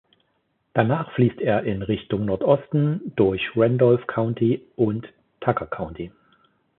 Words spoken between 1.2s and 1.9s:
er in